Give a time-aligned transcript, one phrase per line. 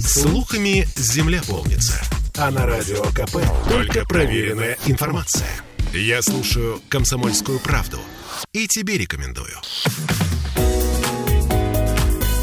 [0.00, 2.00] Слухами земля полнится.
[2.36, 5.48] А на радио КП только проверенная информация.
[5.92, 7.98] Я слушаю «Комсомольскую правду»
[8.52, 9.54] и тебе рекомендую.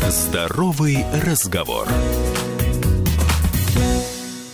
[0.10, 1.88] Здоровый разговор.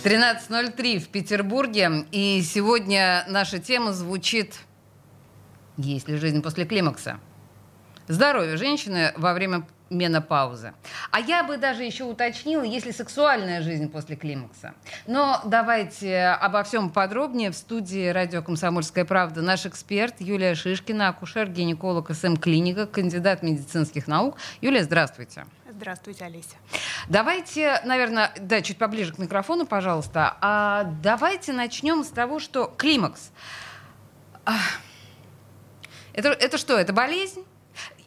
[0.04, 2.06] 13.03 в Петербурге.
[2.12, 4.54] И сегодня наша тема звучит
[5.76, 7.20] «Есть ли жизнь после климакса?»
[8.08, 10.74] Здоровье женщины во время менопаузы.
[11.10, 14.74] А я бы даже еще уточнила, есть ли сексуальная жизнь после климакса.
[15.06, 17.50] Но давайте обо всем подробнее.
[17.50, 24.36] В студии радио «Комсомольская правда» наш эксперт Юлия Шишкина, акушер-гинеколог СМ-клиника, кандидат медицинских наук.
[24.60, 25.46] Юлия, здравствуйте.
[25.70, 26.56] Здравствуйте, Олеся.
[27.08, 30.36] Давайте, наверное, да, чуть поближе к микрофону, пожалуйста.
[30.40, 33.30] А давайте начнем с того, что климакс.
[36.12, 37.44] Это, это что, это болезнь?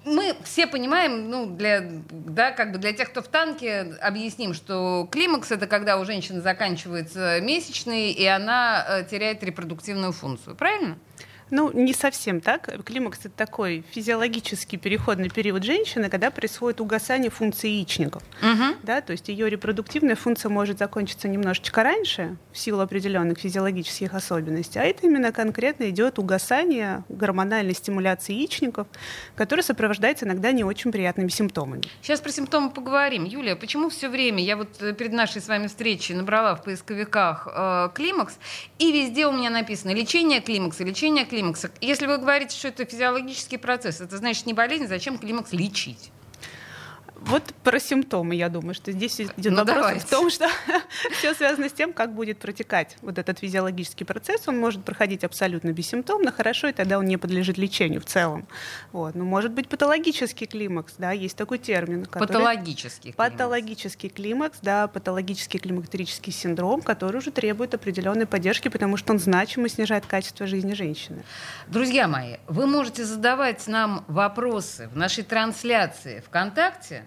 [0.06, 5.08] Мы все понимаем, ну, для, да, как бы для тех, кто в танке, объясним, что
[5.12, 10.56] климакс это когда у женщины заканчивается месячный, и она э, теряет репродуктивную функцию.
[10.56, 10.98] Правильно?
[11.52, 12.84] Ну, не совсем так.
[12.84, 18.24] Климакс– это такой физиологический переходный период женщины, когда происходит угасание функции яичников.
[18.42, 18.78] Угу.
[18.84, 24.80] Да, то есть ее репродуктивная функция может закончиться немножечко раньше, в силу определенных физиологических особенностей,
[24.80, 28.88] а это именно конкретно идет угасание гормональной стимуляции яичников,
[29.36, 31.84] которая сопровождается иногда не очень приятными симптомами.
[32.02, 33.24] Сейчас про симптомы поговорим.
[33.24, 37.48] Юлия, почему все время, я вот э, перед нашей с вами встречей набрала в поисковиках
[37.52, 38.38] э, климакс,
[38.78, 41.72] и везде у меня написано лечение климакса, лечение климакса, климакса.
[41.82, 46.12] Если вы говорите, что это физиологический процесс, это значит не болезнь, зачем климакс лечить?
[47.22, 50.06] Вот про симптомы, я думаю, что здесь идет ну, вопрос давайте.
[50.06, 50.48] в том, что
[51.18, 54.48] все связано с тем, как будет протекать вот этот физиологический процесс.
[54.48, 58.48] Он может проходить абсолютно бессимптомно, хорошо, и тогда он не подлежит лечению в целом.
[58.92, 59.16] Вот.
[59.16, 62.06] Но может быть патологический климакс, да, есть такой термин.
[62.06, 62.28] Который...
[62.28, 63.32] Патологический климакс.
[63.32, 69.68] Патологический климакс, да, патологический климактерический синдром, который уже требует определенной поддержки, потому что он значимо
[69.68, 71.24] снижает качество жизни женщины.
[71.68, 77.06] Друзья мои, вы можете задавать нам вопросы в нашей трансляции ВКонтакте,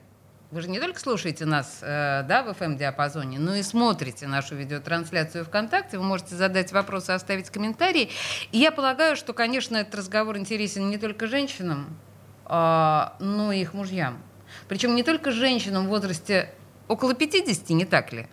[0.53, 5.47] вы же не только слушаете нас э, да, в FM-диапазоне, но и смотрите нашу видеотрансляцию
[5.47, 5.97] ВКонтакте.
[5.97, 8.11] Вы можете задать вопросы, оставить комментарии.
[8.53, 11.97] И я полагаю, что, конечно, этот разговор интересен не только женщинам,
[12.45, 14.23] э, но и их мужьям.
[14.69, 16.53] Причем не только женщинам в возрасте
[16.87, 18.27] около 50, не так ли?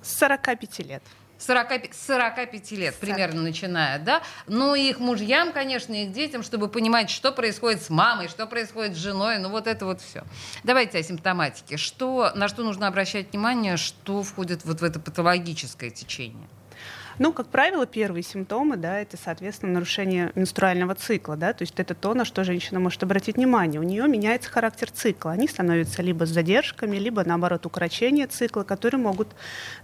[0.00, 1.02] С 45 лет.
[1.40, 7.32] 40, 45 лет примерно начиная, да, но их мужьям, конечно, их детям, чтобы понимать, что
[7.32, 10.24] происходит с мамой, что происходит с женой, ну вот это вот все.
[10.64, 11.76] Давайте о симптоматике.
[11.76, 16.48] Что, на что нужно обращать внимание, что входит вот в это патологическое течение?
[17.20, 21.94] Ну, как правило, первые симптомы, да, это, соответственно, нарушение менструального цикла, да, то есть это
[21.94, 23.78] то, на что женщина может обратить внимание.
[23.78, 25.32] У нее меняется характер цикла.
[25.32, 29.28] Они становятся либо с задержками, либо, наоборот, укорочение цикла, которые могут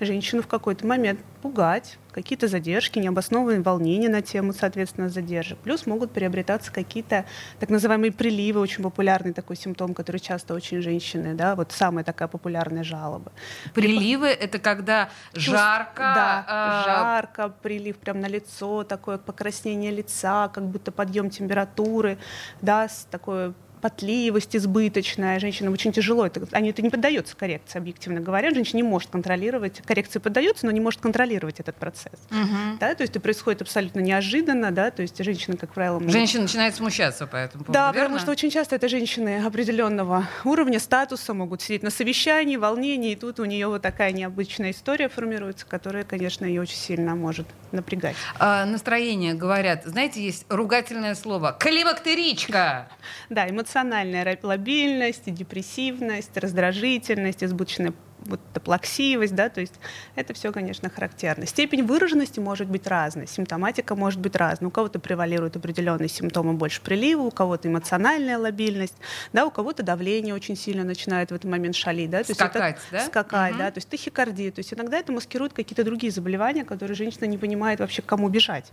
[0.01, 5.59] женщину в какой-то момент пугать, какие-то задержки, необоснованные волнения на тему, соответственно, задержек.
[5.59, 7.25] Плюс могут приобретаться какие-то
[7.61, 12.27] так называемые приливы, очень популярный такой симптом, который часто очень женщины, да, вот самая такая
[12.27, 13.31] популярная жалоба.
[13.75, 16.03] Приливы— это когда жарко?
[16.17, 16.85] Да, а...
[16.85, 22.19] жарко, прилив прям на лицо, такое покраснение лица, как будто подъем температуры,
[22.61, 23.55] да, такое
[23.87, 28.83] потливость избыточная, женщинам очень тяжело, это, они, это не поддается коррекции, объективно говоря, женщина не
[28.83, 32.19] может контролировать, коррекции поддается, но не может контролировать этот процесс.
[32.33, 32.79] Угу.
[32.81, 36.01] Да, то есть это происходит абсолютно неожиданно, да, то есть женщина, как правило...
[36.01, 36.11] Может...
[36.11, 38.01] Женщина начинает смущаться по этому поводу, Да, верно?
[38.01, 43.17] потому что очень часто это женщины определенного уровня, статуса, могут сидеть на совещании, волнении, и
[43.17, 48.17] тут у нее вот такая необычная история формируется, которая, конечно, ее очень сильно может напрягать.
[48.41, 52.89] А, настроение, говорят, знаете, есть ругательное слово «климактеричка».
[53.29, 53.47] Да,
[53.77, 59.75] эмоциональная лобильность, депрессивность, раздражительность, избыточная вот плаксивость, да, то есть
[60.17, 61.47] это все, конечно, характерно.
[61.47, 64.69] Степень выраженности может быть разной, симптоматика может быть разной.
[64.69, 68.97] У кого-то превалируют определенные симптомы больше прилива, у кого-то эмоциональная лобильность,
[69.33, 72.87] да, у кого-то давление очень сильно начинает в этот момент шалить, да, то скакать, есть
[72.89, 73.07] это, да?
[73.07, 73.59] Скакать, угу.
[73.59, 77.39] да, то есть тахикардия, то есть иногда это маскирует какие-то другие заболевания, которые женщина не
[77.39, 78.73] понимает вообще, к кому бежать.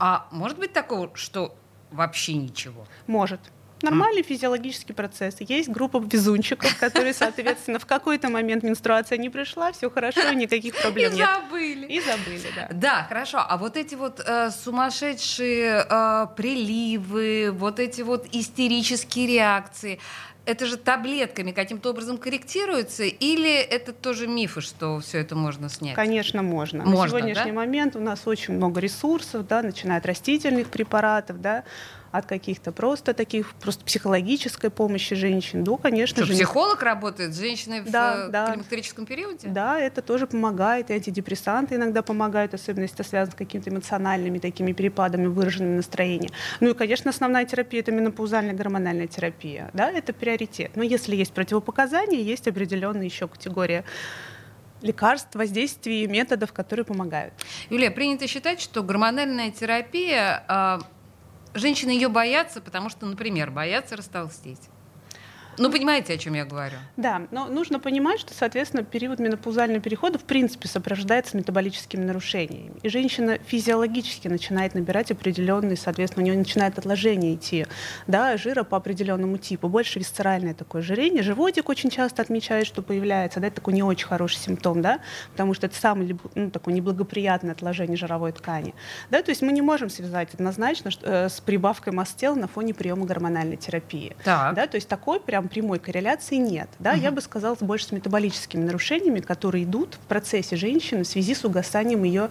[0.00, 1.54] А может быть такого, что
[1.92, 2.86] вообще ничего?
[3.06, 3.40] Может.
[3.82, 5.36] Нормальный физиологический процесс.
[5.40, 11.14] Есть группа везунчиков, которые, соответственно, в какой-то момент менструация не пришла, все хорошо, никаких проблем
[11.14, 11.20] нет.
[11.20, 11.86] И забыли.
[11.86, 12.68] И забыли, да.
[12.72, 13.38] Да, хорошо.
[13.38, 20.00] А вот эти вот э, сумасшедшие э, приливы, вот эти вот истерические реакции,
[20.48, 25.94] это же таблетками каким-то образом корректируется, или это тоже мифы, что все это можно снять?
[25.94, 26.84] Конечно, можно.
[26.84, 27.56] можно На сегодняшний да?
[27.56, 31.64] момент у нас очень много ресурсов, да, начиная от растительных препаратов, да,
[32.10, 36.32] от каких-то просто таких, просто психологической помощи женщин, да, конечно что, же.
[36.34, 38.52] психолог работает с женщиной да, в да.
[38.52, 39.48] климактерическом периоде?
[39.48, 44.38] Да, это тоже помогает, и антидепрессанты иногда помогают, особенно если это связано с какими-то эмоциональными
[44.38, 46.30] такими перепадами, выраженными настроения.
[46.60, 50.72] Ну и, конечно, основная терапия– это менопаузальная гормональная терапия, да, это приоритет.
[50.76, 53.84] Но если есть противопоказания, есть определенные еще категории
[54.82, 57.34] лекарств, воздействий, методов, которые помогают.
[57.70, 60.78] Юлия, принято считать, что гормональная терапия, э,
[61.58, 64.60] женщины ее боятся, потому что, например, боятся растолстеть.
[65.58, 66.76] Ну, понимаете, о чем я говорю?
[66.96, 72.74] Да, но нужно понимать, что, соответственно, период менопаузального перехода в принципе сопровождается метаболическими нарушениями.
[72.82, 77.66] И женщина физиологически начинает набирать определенные, соответственно, у нее начинает отложение идти,
[78.06, 81.22] да, жира по определенному типу, больше висцеральное такое ожирение.
[81.22, 85.00] Животик очень часто отмечает, что появляется, да, это такой не очень хороший симптом, да,
[85.32, 88.74] потому что это самое ну, такое неблагоприятное отложение жировой ткани.
[89.10, 92.48] Да, то есть мы не можем связать однозначно что, э, с прибавкой масс тела на
[92.48, 94.16] фоне приема гормональной терапии.
[94.24, 94.54] Так.
[94.54, 96.68] Да, то есть такой прям прямой корреляции нет.
[96.78, 96.92] Да?
[96.92, 97.00] Угу.
[97.00, 101.44] Я бы сказала, больше с метаболическими нарушениями, которые идут в процессе женщины в связи с
[101.44, 102.30] угасанием ее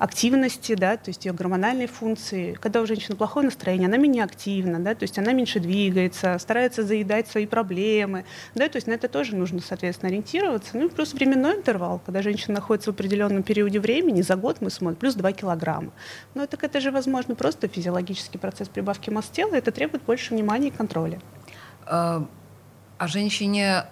[0.00, 2.54] активности, да, то есть ее гормональной функции.
[2.54, 6.82] Когда у женщины плохое настроение, она менее активна, да, то есть она меньше двигается, старается
[6.84, 8.24] заедать свои проблемы,
[8.54, 10.70] да, то есть на это тоже нужно, соответственно, ориентироваться.
[10.72, 14.70] Ну и плюс временной интервал, когда женщина находится в определенном периоде времени, за год мы
[14.70, 15.92] смотрим, плюс 2 килограмма.
[16.34, 20.68] Но так это же, возможно, просто физиологический процесс прибавки масс тела, это требует больше внимания
[20.68, 21.20] и контроля.
[23.00, 23.84] А, о женщине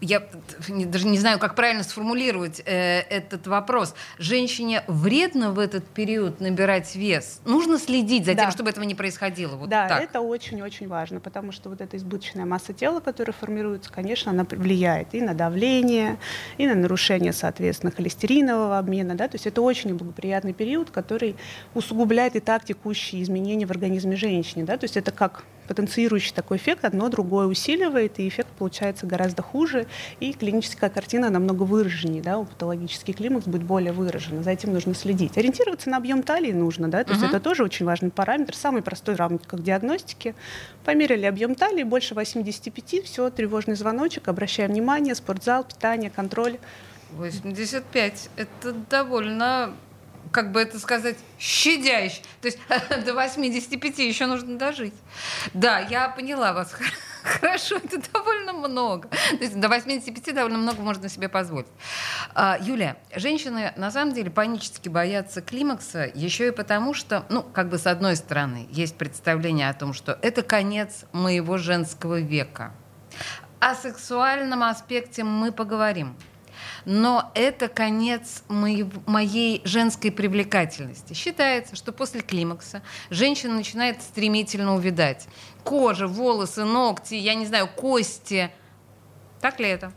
[0.00, 0.22] я
[0.68, 3.94] даже не знаю, как правильно сформулировать э, этот вопрос.
[4.18, 7.40] Женщине вредно в этот период набирать вес?
[7.44, 8.42] Нужно следить за да.
[8.42, 9.54] тем, чтобы этого не происходило?
[9.54, 10.02] Вот да, так.
[10.02, 15.14] это очень-очень важно, потому что вот эта избыточная масса тела, которая формируется, конечно, она влияет
[15.14, 16.18] и на давление,
[16.56, 19.14] и на нарушение, соответственно, холестеринового обмена.
[19.14, 19.28] Да?
[19.28, 21.36] То есть это очень благоприятный период, который
[21.74, 24.64] усугубляет и так текущие изменения в организме женщины.
[24.64, 24.76] Да?
[24.76, 29.86] То есть это как потенцирующий такой эффект, одно другое усиливает, и эффект получается гораздо хуже,
[30.18, 34.94] и клиническая картина намного выраженнее, да, у патологический климакс будет более выражен, за этим нужно
[34.94, 35.36] следить.
[35.36, 37.28] Ориентироваться на объем талии нужно, да, то есть uh-huh.
[37.28, 40.34] это тоже очень важный параметр, самый простой в рамках диагностики.
[40.84, 46.58] Померили объем талии, больше 85, все, тревожный звоночек, обращаем внимание, спортзал, питание, контроль.
[47.12, 49.72] 85, это довольно
[50.32, 52.22] как бы это сказать, щадящий.
[52.40, 52.58] То есть
[53.04, 54.94] до 85 еще нужно дожить.
[55.54, 56.74] Да, я поняла вас.
[57.22, 59.08] Хорошо, это довольно много.
[59.08, 61.68] То есть до 85 довольно много можно себе позволить.
[62.34, 67.68] А, Юлия, женщины на самом деле панически боятся климакса еще и потому, что, ну, как
[67.68, 72.72] бы с одной стороны, есть представление о том, что это конец моего женского века.
[73.60, 76.16] О сексуальном аспекте мы поговорим
[76.84, 81.14] но это конец моей, моей женской привлекательности.
[81.14, 85.26] Считается, что после климакса женщина начинает стремительно увядать.
[85.64, 88.50] Кожа, волосы, ногти, я не знаю, кости.
[89.40, 89.92] Так ли это?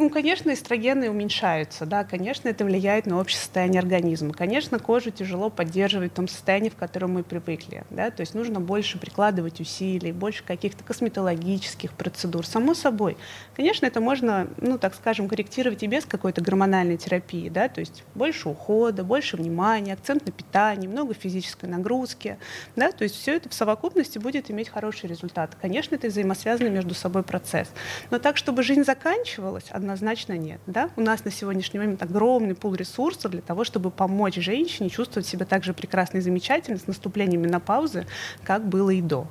[0.00, 4.32] Ну, конечно, эстрогены уменьшаются, да, конечно, это влияет на общее состояние организма.
[4.32, 8.60] Конечно, кожу тяжело поддерживать в том состоянии, в котором мы привыкли, да, то есть нужно
[8.60, 13.18] больше прикладывать усилий, больше каких-то косметологических процедур, само собой.
[13.54, 18.02] Конечно, это можно, ну, так скажем, корректировать и без какой-то гормональной терапии, да, то есть
[18.14, 22.38] больше ухода, больше внимания, акцент на питании, много физической нагрузки,
[22.74, 25.58] да, то есть все это в совокупности будет иметь хороший результат.
[25.60, 27.68] Конечно, это взаимосвязанный между собой процесс.
[28.10, 30.60] Но так, чтобы жизнь заканчивалась, однозначно нет.
[30.66, 30.90] Да?
[30.96, 35.44] У нас на сегодняшний момент огромный пул ресурсов для того, чтобы помочь женщине чувствовать себя
[35.44, 38.06] так же прекрасно и замечательно с наступлением менопаузы,
[38.44, 39.26] как было и до.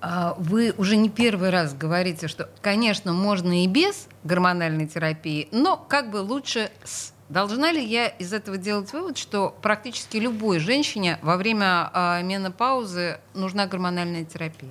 [0.00, 5.76] А, вы уже не первый раз говорите, что, конечно, можно и без гормональной терапии, но
[5.76, 7.12] как бы лучше с.
[7.28, 13.18] Должна ли я из этого делать вывод, что практически любой женщине во время э, менопаузы
[13.34, 14.70] нужна гормональная терапия?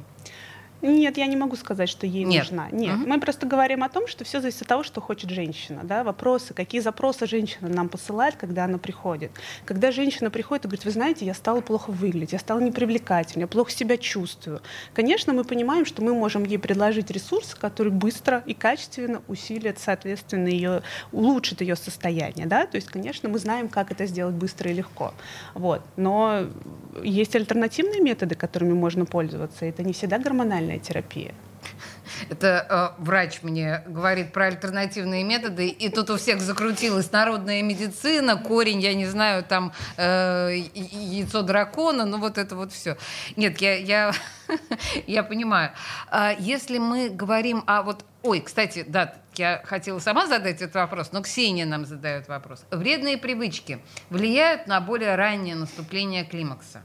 [0.81, 2.43] Нет, я не могу сказать, что ей Нет.
[2.43, 2.69] нужна.
[2.71, 3.07] Нет, угу.
[3.07, 5.81] мы просто говорим о том, что все зависит от того, что хочет женщина.
[5.83, 6.03] Да?
[6.03, 9.31] Вопросы, какие запросы женщина нам посылает, когда она приходит.
[9.65, 13.47] Когда женщина приходит и говорит, вы знаете, я стала плохо выглядеть, я стала непривлекательной, я
[13.47, 14.61] плохо себя чувствую.
[14.93, 20.47] Конечно, мы понимаем, что мы можем ей предложить ресурс, который быстро и качественно усилит, соответственно,
[20.47, 22.45] ее, улучшит ее состояние.
[22.45, 22.67] Да?
[22.67, 25.13] То есть, конечно, мы знаем, как это сделать быстро и легко.
[25.53, 25.81] Вот.
[25.95, 26.45] Но
[27.03, 29.65] есть альтернативные методы, которыми можно пользоваться.
[29.65, 31.33] Это не всегда гормональные гормональная терапия.
[32.29, 38.37] Это э, врач мне говорит про альтернативные методы, и тут у всех закрутилась народная медицина,
[38.37, 42.97] корень, я не знаю, там э, яйцо дракона, ну вот это вот все.
[43.35, 44.13] Нет, я, я,
[45.07, 45.71] я понимаю.
[46.09, 48.03] А если мы говорим о вот...
[48.23, 52.63] Ой, кстати, да, я хотела сама задать этот вопрос, но Ксения нам задает вопрос.
[52.71, 56.81] Вредные привычки влияют на более раннее наступление климакса?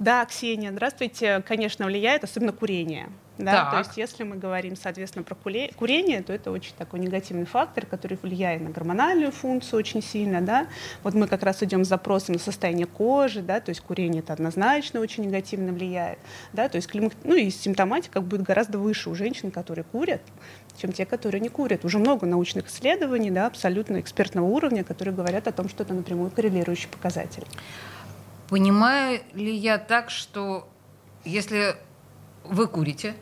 [0.00, 1.42] Да, Ксения, здравствуйте.
[1.46, 3.10] Конечно, влияет, особенно курение.
[3.36, 3.70] Да, так.
[3.70, 8.18] то есть если мы говорим, соответственно, про курение, то это очень такой негативный фактор, который
[8.22, 10.40] влияет на гормональную функцию очень сильно.
[10.40, 10.68] Да.
[11.02, 14.32] Вот мы как раз идем с запросом на состояние кожи, да, то есть курение это
[14.32, 16.18] однозначно очень негативно влияет.
[16.54, 20.22] Да, то есть, ну и симптоматика будет гораздо выше у женщин, которые курят,
[20.78, 21.84] чем те, которые не курят.
[21.84, 26.30] Уже много научных исследований, да, абсолютно экспертного уровня, которые говорят о том, что это напрямую
[26.30, 27.44] коррелирующий показатель.
[28.50, 30.68] Понимаю ли я так, что
[31.24, 31.76] если
[32.42, 33.14] вы курите,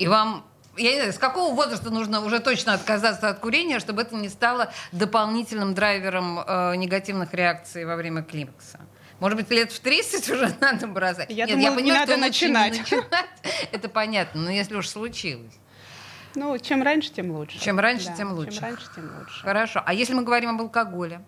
[0.00, 0.44] и вам
[0.76, 4.28] я не знаю, с какого возраста нужно уже точно отказаться от курения, чтобы это не
[4.28, 8.80] стало дополнительным драйвером э, негативных реакций во время климакса?
[9.20, 11.30] Может быть, лет в 30 уже надо бросать?
[11.30, 12.72] Я Нет, думаю, я понимаю, не надо начинать.
[12.72, 13.06] Не начинать.
[13.72, 15.54] Это понятно, но если уж случилось.
[16.34, 17.58] Ну, чем раньше, тем лучше.
[17.60, 18.52] Чем раньше, да, тем лучше.
[18.52, 19.42] Чем раньше, тем лучше.
[19.42, 19.82] Хорошо.
[19.86, 21.22] А если мы говорим об алкоголе?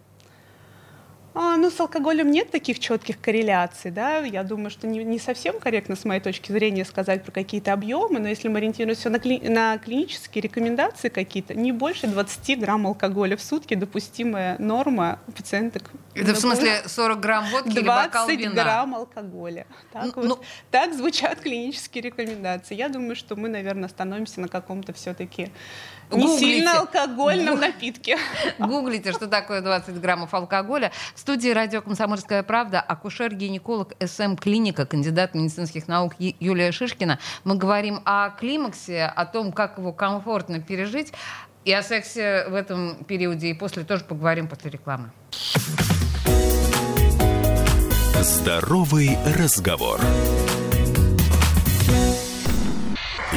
[1.34, 4.18] А, ну, с алкоголем нет таких четких корреляций, да.
[4.18, 8.20] Я думаю, что не, не совсем корректно, с моей точки зрения, сказать про какие-то объемы,
[8.20, 13.36] но если мы ориентируемся на, кли, на клинические рекомендации какие-то, не больше 20 грамм алкоголя
[13.36, 15.84] в сутки допустимая норма у пациенток.
[16.14, 18.62] Это в смысле 40 грамм водки 20 или бокал вина?
[18.62, 19.66] грамм алкоголя.
[19.92, 20.38] Так, ну, вот, ну,
[20.70, 22.74] так звучат клинические рекомендации.
[22.74, 25.50] Я думаю, что мы, наверное, становимся на каком-то все-таки
[26.12, 26.47] не Гуглите.
[26.47, 28.19] сильно алкогольном напитке.
[28.59, 30.92] Гуглите, что такое 20 граммов алкоголя.
[31.14, 37.19] В студии радио «Комсомольская правда» акушер-гинеколог СМ-клиника, кандидат медицинских наук Юлия Шишкина.
[37.45, 41.12] Мы говорим о климаксе, о том, как его комфортно пережить.
[41.64, 45.12] И о сексе в этом периоде и после тоже поговорим после рекламы.
[48.23, 50.00] Здоровый разговор.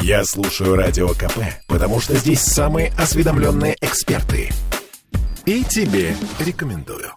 [0.07, 4.51] Я слушаю Радио КП, потому что здесь самые осведомленные эксперты.
[5.47, 7.11] И тебе рекомендую.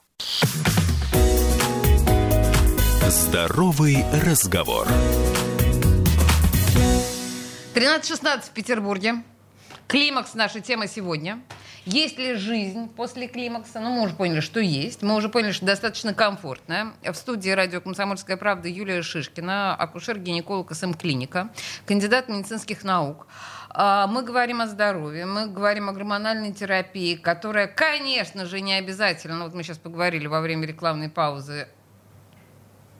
[3.06, 4.88] Здоровый разговор.
[7.74, 9.22] 13.16 в Петербурге.
[9.86, 11.42] Климакс наша тема сегодня.
[11.90, 13.80] Есть ли жизнь после климакса?
[13.80, 15.00] Ну, мы уже поняли, что есть.
[15.00, 16.92] Мы уже поняли, что достаточно комфортная.
[17.02, 21.48] В студии радио «Комсомольская правда» Юлия Шишкина, акушер-гинеколог СМ-клиника,
[21.86, 23.26] кандидат медицинских наук.
[23.70, 29.44] А, мы говорим о здоровье, мы говорим о гормональной терапии, которая, конечно же, не обязательно,
[29.44, 31.68] вот мы сейчас поговорили во время рекламной паузы,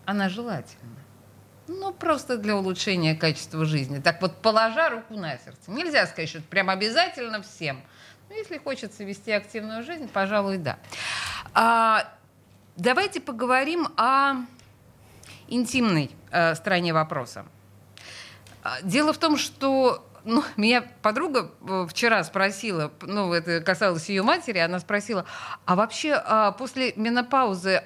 [0.07, 0.97] она желательна.
[1.67, 4.01] Ну, просто для улучшения качества жизни.
[4.01, 5.71] Так вот, положа руку на сердце.
[5.71, 7.83] Нельзя сказать, что это прям обязательно всем.
[8.29, 10.79] Ну, если хочется вести активную жизнь, пожалуй, да.
[11.55, 12.13] А,
[12.77, 14.45] давайте поговорим о
[15.49, 17.47] интимной э, стороне вопроса.
[18.63, 24.23] А, дело в том, что ну, меня подруга э, вчера спросила, ну, это касалось ее
[24.23, 25.25] матери, она спросила,
[25.65, 27.83] а вообще а, после менопаузы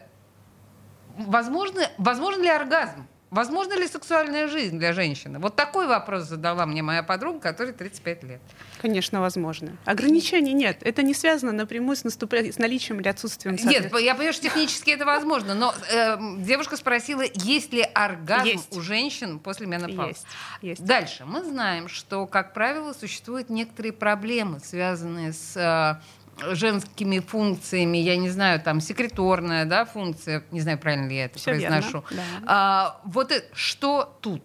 [1.16, 3.06] возможно, возможно ли оргазм?
[3.32, 5.38] Возможно ли сексуальная жизнь для женщины?
[5.38, 8.40] Вот такой вопрос задала мне моя подруга, которой 35 лет.
[8.82, 9.74] Конечно, возможно.
[9.86, 10.76] Ограничений нет.
[10.82, 14.90] Это не связано напрямую с, наступлением, с наличием или отсутствием Нет, я понимаю, что технически
[14.90, 18.76] это возможно, но э, девушка спросила, есть ли оргазм есть.
[18.76, 20.08] у женщин после менопаузы.
[20.10, 20.26] Есть.
[20.60, 20.84] есть.
[20.84, 21.24] Дальше.
[21.24, 26.02] Мы знаем, что, как правило, существуют некоторые проблемы, связанные с э,
[26.50, 31.38] женскими функциями, я не знаю, там секреторная, да, функция, не знаю, правильно ли я это
[31.38, 32.04] Все произношу.
[32.10, 32.42] Верно, да.
[32.46, 34.42] а, вот это, что тут?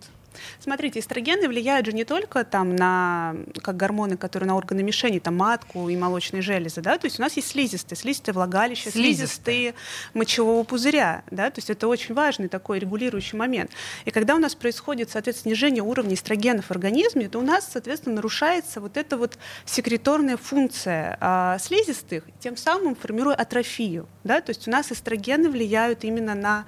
[0.60, 5.36] Смотрите, эстрогены влияют же не только там на, как гормоны, которые на органы мишени, там
[5.36, 9.74] матку и молочные железы, да, то есть у нас есть слизистые, слизистые влагалища, слизистые
[10.13, 13.72] мочевого пузыря, да, то есть это очень важный такой регулирующий момент.
[14.06, 18.15] И когда у нас происходит, соответственно, снижение уровня эстрогенов в организме, то у нас, соответственно,
[18.15, 24.67] нарушается вот эта вот секреторная функция а, слизистых, тем самым формируя атрофию, да, то есть
[24.67, 26.65] у нас эстрогены влияют именно на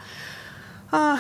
[0.92, 1.20] а,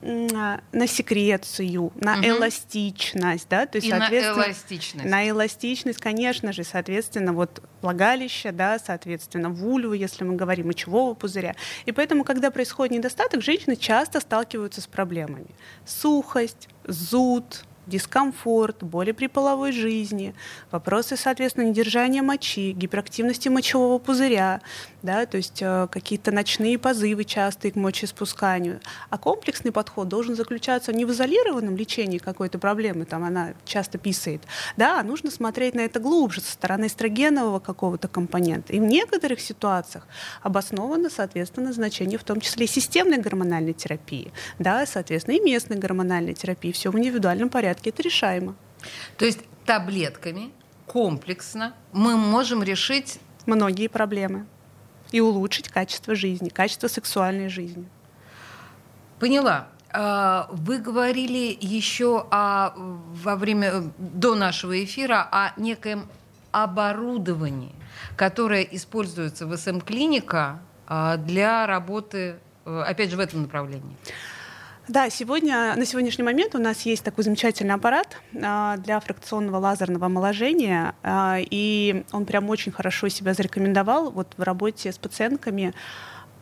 [0.00, 2.26] на секрецию, на угу.
[2.26, 5.10] эластичность, да, то есть, И соответственно, на эластичность.
[5.10, 11.56] На эластичность, конечно же, соответственно, вот влагалище, да, соответственно, вульву, если мы говорим мочевого пузыря.
[11.86, 15.48] И поэтому, когда происходит недостаток, женщины часто сталкиваются с проблемами.
[15.84, 20.34] Сухость, зуд, дискомфорт, боли при половой жизни,
[20.70, 24.60] вопросы, соответственно, недержания мочи, гиперактивности мочевого пузыря,
[25.02, 28.80] да, то есть э, какие-то ночные позывы частые к мочеиспусканию.
[29.10, 34.42] А комплексный подход должен заключаться не в изолированном лечении какой-то проблемы, там она часто писает,
[34.76, 38.72] да, а нужно смотреть на это глубже, со стороны эстрогенового какого-то компонента.
[38.72, 40.06] И в некоторых ситуациях
[40.42, 46.34] обосновано, соответственно, значение в том числе и системной гормональной терапии, да, соответственно, и местной гормональной
[46.34, 46.72] терапии.
[46.72, 48.54] Все в индивидуальном порядке это решаемо.
[49.16, 50.50] То есть таблетками
[50.86, 54.46] комплексно мы можем решить многие проблемы
[55.10, 57.86] и улучшить качество жизни, качество сексуальной жизни.
[59.18, 59.68] Поняла.
[59.90, 66.08] А, вы говорили еще о, во время до нашего эфира о некоем
[66.52, 67.74] оборудовании,
[68.16, 73.96] которое используется в СМ-клиника а, для работы, э, опять же, в этом направлении.
[74.88, 80.06] Да, сегодня, на сегодняшний момент у нас есть такой замечательный аппарат а, для фракционного лазерного
[80.06, 85.74] омоложения, а, и он прям очень хорошо себя зарекомендовал вот в работе с пациентками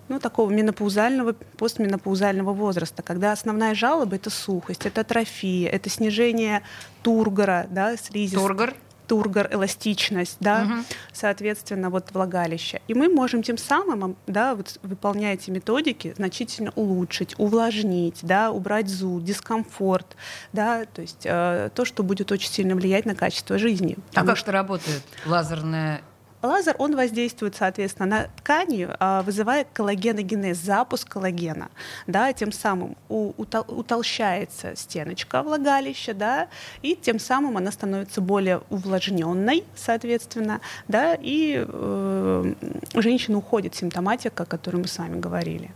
[0.09, 6.63] ну, такого менопаузального, постменопаузального возраста, когда основная жалоба— это сухость, это атрофия, это снижение
[7.03, 8.37] тургора, да, слизи.
[8.37, 8.75] Тургор?
[9.07, 10.85] Тургор, эластичность, да, угу.
[11.13, 12.81] соответственно, вот влагалище.
[12.89, 18.89] И мы можем тем самым, да, вот выполняя эти методики, значительно улучшить, увлажнить, да, убрать
[18.89, 20.17] зуд, дискомфорт,
[20.53, 23.97] да, то есть э, то, что будет очень сильно влиять на качество жизни.
[24.15, 26.03] А как что работает лазерная
[26.47, 31.71] Лазер, он воздействует, соответственно, на ткани, а, вызывая коллагеногенез, запуск коллагена.
[32.07, 36.49] Да, тем самым утолщается стеночка влагалища, да,
[36.83, 42.55] и тем самым она становится более увлажненной, соответственно, да, и э,
[42.95, 45.71] женщина уходит симптоматика, о которой мы с вами говорили.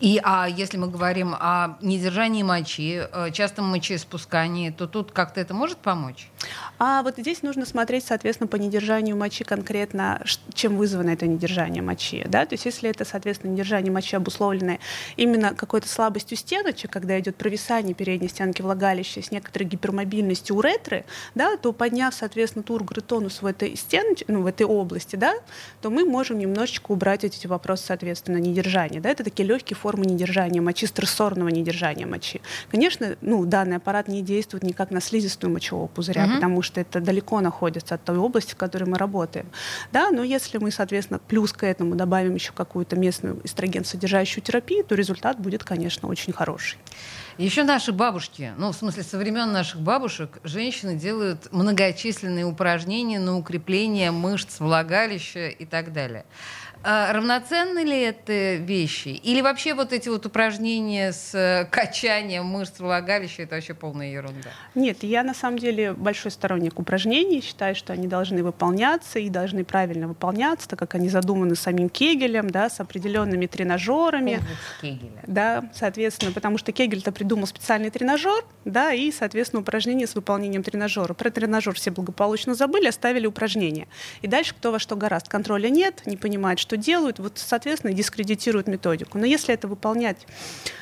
[0.00, 5.52] И а если мы говорим о недержании мочи, э, частом мочеиспускании, то тут как-то это
[5.52, 6.30] может помочь?
[6.78, 12.24] А вот здесь нужно смотреть, соответственно, по недержанию мочи конкретно, чем вызвано это недержание мочи.
[12.26, 12.46] Да?
[12.46, 14.80] То есть если это, соответственно, недержание мочи обусловленное
[15.16, 21.04] именно какой-то слабостью стеночек, когда идет провисание передней стенки влагалища с некоторой гипермобильностью уретры,
[21.34, 25.34] да, то подняв, соответственно, тургор и тонус в этой стеночке, ну, в этой области, да,
[25.82, 29.00] то мы можем немножечко убрать эти вопросы, соответственно, недержания.
[29.00, 29.10] Да?
[29.10, 32.40] Это такие легкие формы формы недержания мочи, стрессорного недержания мочи.
[32.70, 36.34] Конечно, ну, данный аппарат не действует никак на слизистую мочевого пузыря, угу.
[36.34, 39.46] потому что это далеко находится от той области, в которой мы работаем.
[39.90, 44.84] Да, но если мы, соответственно, плюс к этому добавим еще какую-то местную эстроген содержащую терапию,
[44.84, 46.78] то результат будет, конечно, очень хороший.
[47.36, 53.36] Еще наши бабушки, ну, в смысле, со времен наших бабушек, женщины делают многочисленные упражнения на
[53.36, 56.26] укрепление мышц влагалища и так далее.
[56.82, 59.08] А равноценны ли это вещи?
[59.08, 64.50] Или вообще вот эти вот упражнения с э, качанием мышц влагалища это вообще полная ерунда?
[64.74, 67.42] Нет, я на самом деле большой сторонник упражнений.
[67.42, 72.48] Считаю, что они должны выполняться и должны правильно выполняться, так как они задуманы самим Кегелем,
[72.48, 74.40] да, с определенными тренажерами.
[74.80, 75.22] Кегеля.
[75.26, 81.12] Да, соответственно, потому что Кегель-то придумал специальный тренажер, да, и, соответственно, упражнения с выполнением тренажера.
[81.12, 83.86] Про тренажер все благополучно забыли, оставили упражнения.
[84.22, 85.28] И дальше кто во что гораст.
[85.28, 89.18] Контроля нет, не понимает, что что делают, вот, соответственно, дискредитируют методику.
[89.18, 90.24] Но если это выполнять,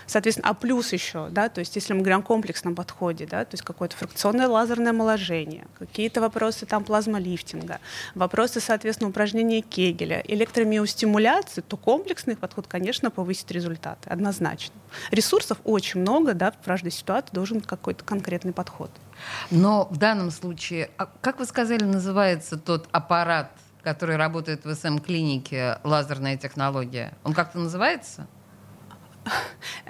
[0.06, 3.54] соответственно, а плюс еще, да, то есть если мы говорим о комплексном подходе, да, то
[3.54, 7.80] есть какое-то фракционное лазерное омоложение, какие-то вопросы там плазмолифтинга,
[8.14, 14.74] вопросы, соответственно, упражнения Кегеля, электромиостимуляции, то комплексный подход, конечно, повысит результаты, однозначно.
[15.10, 18.90] Ресурсов очень много, да, в каждой ситуации должен какой-то конкретный подход.
[19.50, 23.50] Но в данном случае, а как вы сказали, называется тот аппарат,
[23.88, 28.26] который работает в СМ-клинике, лазерная технология, он как-то называется?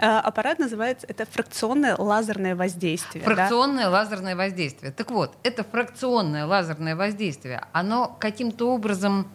[0.00, 3.24] Э, аппарат называется, это фракционное лазерное воздействие.
[3.24, 3.90] Фракционное да?
[3.90, 4.92] лазерное воздействие.
[4.92, 9.28] Так вот, это фракционное лазерное воздействие, оно каким-то образом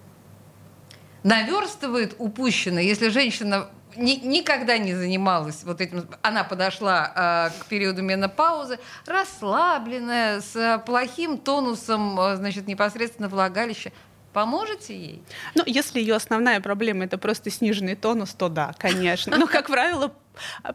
[1.23, 6.07] наверстывает упущенное, если женщина ни, никогда не занималась вот этим.
[6.21, 13.91] Она подошла э, к периоду менопаузы, расслабленная, с плохим тонусом, э, значит, непосредственно влагалища.
[14.33, 15.23] Поможете ей?
[15.55, 19.37] Ну, если ее основная проблема это просто сниженный тонус, то да, конечно.
[19.37, 20.11] Но, как правило,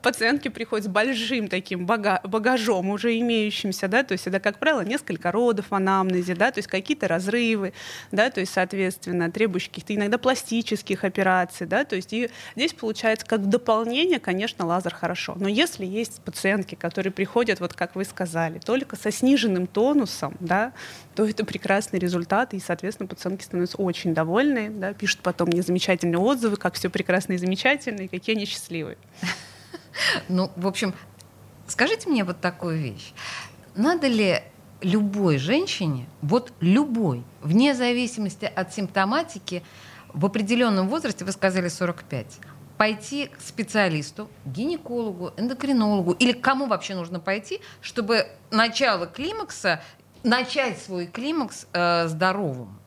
[0.03, 5.33] пациентки приходят с большим таким багажом, уже имеющимся, да, то есть это, как правило, несколько
[5.33, 7.73] родов в анамнезе, да, то есть какие-то разрывы,
[8.13, 13.27] да, то есть, соответственно, требующие каких-то иногда пластических операций, да, то есть и здесь получается
[13.27, 18.59] как дополнение, конечно, лазер хорошо, но если есть пациентки, которые приходят, вот как вы сказали,
[18.59, 20.73] только со сниженным тонусом, да,
[21.15, 26.19] то это прекрасный результат, и, соответственно, пациентки становятся очень довольны, да, пишут потом мне замечательные
[26.19, 28.99] отзывы, как все прекрасно и замечательно, и какие они счастливые.
[30.29, 30.95] Ну, в общем,
[31.67, 33.13] скажите мне вот такую вещь.
[33.75, 34.43] Надо ли
[34.81, 39.63] любой женщине, вот любой, вне зависимости от симптоматики,
[40.13, 42.39] в определенном возрасте, вы сказали 45,
[42.77, 49.83] пойти к специалисту, гинекологу, эндокринологу или к кому вообще нужно пойти, чтобы начало климакса,
[50.23, 52.79] начать свой климакс э, здоровым.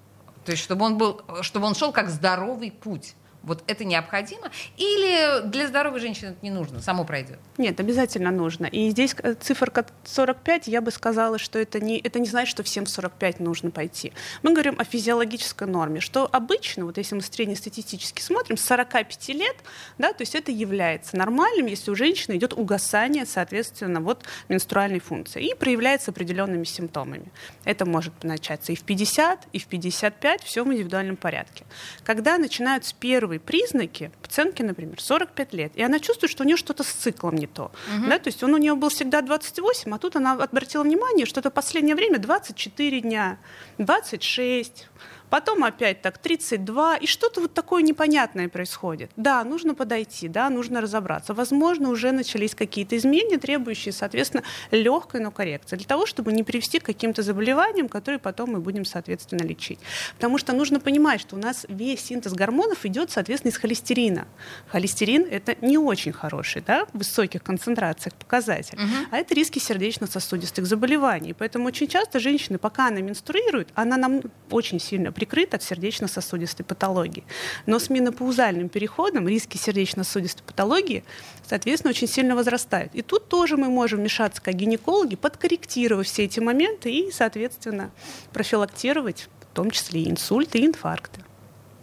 [0.45, 3.15] То есть чтобы он, был, чтобы он шел как здоровый путь.
[3.43, 4.51] Вот это необходимо?
[4.77, 7.39] Или для здоровой женщины это не нужно, само пройдет?
[7.57, 8.65] Нет, обязательно нужно.
[8.67, 12.63] И здесь э, циферка 45, я бы сказала, что это не, это не значит, что
[12.63, 14.13] всем 45 нужно пойти.
[14.43, 19.55] Мы говорим о физиологической норме, что обычно, вот если мы среднестатистически смотрим, с 45 лет,
[19.97, 25.43] да, то есть это является нормальным, если у женщины идет угасание, соответственно, вот менструальной функции
[25.43, 27.31] и проявляется определенными симптомами.
[27.65, 31.65] Это может начаться и в 50, и в 55, все в индивидуальном порядке.
[32.03, 32.93] Когда начинаются
[33.31, 37.35] первые признаки, пациентки, например, 45 лет, и она чувствует, что у нее что-то с циклом
[37.35, 37.71] не то.
[37.97, 38.09] Угу.
[38.09, 41.39] Да, то есть он у нее был всегда 28, а тут она обратила внимание, что
[41.39, 43.37] это последнее время 24 дня,
[43.77, 44.89] 26,
[45.31, 49.11] Потом опять так 32, и что-то вот такое непонятное происходит.
[49.15, 51.33] Да, нужно подойти, да, нужно разобраться.
[51.33, 56.79] Возможно, уже начались какие-то изменения, требующие, соответственно, легкой, но коррекции, для того, чтобы не привести
[56.79, 59.79] к каким-то заболеваниям, которые потом мы будем, соответственно, лечить.
[60.15, 64.27] Потому что нужно понимать, что у нас весь синтез гормонов идет, соответственно, из холестерина.
[64.67, 69.07] Холестерин— это не очень хороший, да, в высоких концентрациях показатель, угу.
[69.11, 71.33] а это риски сердечно-сосудистых заболеваний.
[71.33, 77.23] Поэтому очень часто женщины, пока она менструирует, она нам очень сильно прикрыт от сердечно-сосудистой патологии.
[77.67, 81.03] Но с менопаузальным переходом риски сердечно-сосудистой патологии,
[81.47, 82.95] соответственно, очень сильно возрастают.
[82.95, 87.91] И тут тоже мы можем вмешаться как гинекологи, подкорректировав все эти моменты и, соответственно,
[88.33, 91.21] профилактировать в том числе и инсульты, и инфаркты.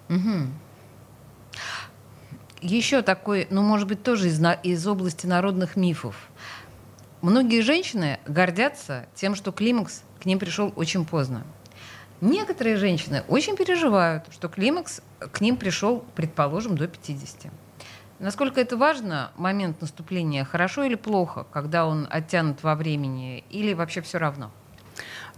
[0.08, 0.48] Угу.
[2.62, 6.16] Еще такой, ну, может быть, тоже из, из области народных мифов.
[7.20, 11.44] Многие женщины гордятся тем, что климакс к ним пришел очень поздно.
[12.20, 17.52] Некоторые женщины очень переживают, что климакс к ним пришел, предположим, до 50.
[18.18, 24.00] Насколько это важно, момент наступления, хорошо или плохо, когда он оттянут во времени, или вообще
[24.00, 24.50] все равно?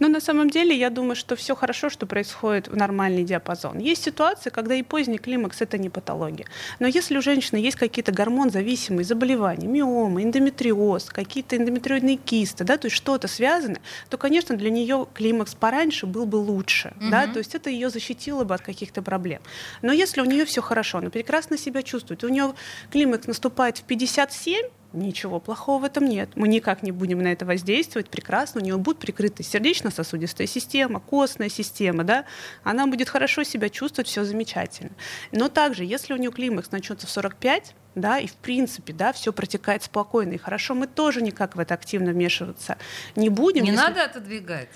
[0.01, 3.77] Но на самом деле я думаю, что все хорошо, что происходит в нормальный диапазон.
[3.77, 6.47] Есть ситуации, когда и поздний климакс это не патология.
[6.79, 12.87] Но если у женщины есть какие-то гормон-зависимые заболевания, миомы, эндометриоз, какие-то эндометриоидные кисты, да, то
[12.87, 13.77] есть что-то связано,
[14.09, 16.93] то, конечно, для нее климакс пораньше был бы лучше.
[16.99, 17.09] Угу.
[17.11, 19.43] Да, то есть это ее защитило бы от каких-то проблем.
[19.83, 22.55] Но если у нее все хорошо, она прекрасно себя чувствует, у нее
[22.89, 26.31] климакс наступает в 57, Ничего плохого в этом нет.
[26.35, 28.09] Мы никак не будем на это воздействовать.
[28.09, 28.61] Прекрасно.
[28.61, 32.03] У нее будет прикрыта сердечно-сосудистая система, костная система.
[32.03, 32.25] Да?
[32.63, 34.91] Она будет хорошо себя чувствовать, все замечательно.
[35.31, 39.33] Но также, если у нее климакс начнется в 45, да, и в принципе, да, все
[39.33, 42.77] протекает спокойно и хорошо, мы тоже никак в это активно вмешиваться
[43.15, 43.63] не будем.
[43.63, 43.81] Не если...
[43.81, 44.69] надо отодвигать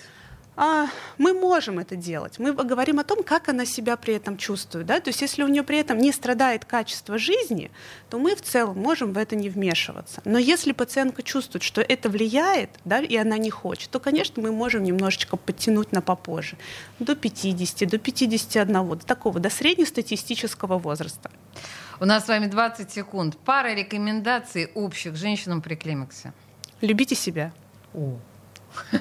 [0.57, 2.39] мы можем это делать.
[2.39, 4.85] Мы говорим о том, как она себя при этом чувствует.
[4.85, 4.99] Да?
[4.99, 7.71] То есть если у нее при этом не страдает качество жизни,
[8.09, 10.21] то мы в целом можем в это не вмешиваться.
[10.25, 14.51] Но если пациентка чувствует, что это влияет, да, и она не хочет, то, конечно, мы
[14.51, 16.57] можем немножечко подтянуть на попозже.
[16.99, 21.31] До 50, до 51, до такого, до среднестатистического возраста.
[21.99, 23.37] У нас с вами 20 секунд.
[23.37, 26.33] Пара рекомендаций общих женщинам при климаксе.
[26.81, 27.51] Любите себя.
[27.93, 28.19] О.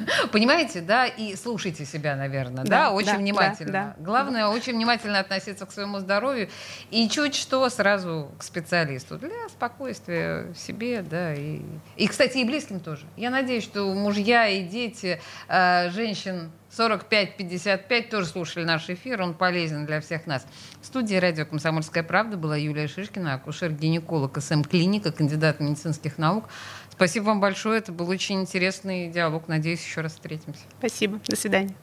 [0.32, 3.72] Понимаете, да, и слушайте себя, наверное, да, да очень да, внимательно.
[3.72, 4.04] Да, да.
[4.04, 6.48] Главное, очень внимательно относиться к своему здоровью
[6.90, 11.62] и чуть что сразу к специалисту для спокойствия себе, да, и,
[11.96, 13.06] и кстати, и близким тоже.
[13.16, 19.86] Я надеюсь, что мужья и дети э, женщин 45-55 тоже слушали наш эфир, он полезен
[19.86, 20.46] для всех нас.
[20.80, 26.48] В студии радио «Комсомольская правда» была Юлия Шишкина, акушер-гинеколог СМ-клиника, кандидат медицинских наук.
[26.96, 27.78] Спасибо вам большое.
[27.78, 29.48] Это был очень интересный диалог.
[29.48, 30.62] Надеюсь, еще раз встретимся.
[30.78, 31.20] Спасибо.
[31.26, 31.74] До свидания.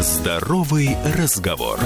[0.00, 1.80] Здоровый разговор.